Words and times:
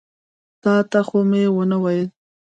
تا 0.61 0.73
ته 0.91 0.99
خو 1.07 1.19
مې 1.29 1.43
ونه 1.55 1.77
ویل. 1.83 2.07